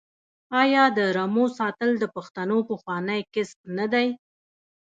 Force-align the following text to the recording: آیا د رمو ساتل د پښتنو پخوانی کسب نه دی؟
آیا 0.61 0.83
د 0.97 0.99
رمو 1.15 1.45
ساتل 1.59 1.89
د 1.99 2.05
پښتنو 2.15 2.57
پخوانی 2.69 3.21
کسب 3.33 3.59
نه 3.77 3.85
دی؟ 3.93 4.07